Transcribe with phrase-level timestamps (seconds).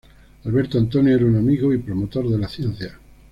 [0.45, 2.93] Alberto Antonio era un amigo y promotor de las ciencias.